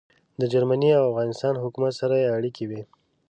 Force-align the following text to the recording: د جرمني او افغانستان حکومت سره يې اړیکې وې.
د 0.39 0.41
جرمني 0.51 0.91
او 0.99 1.03
افغانستان 1.11 1.53
حکومت 1.63 1.93
سره 2.01 2.15
يې 2.21 2.33
اړیکې 2.37 2.65
وې. 2.69 2.81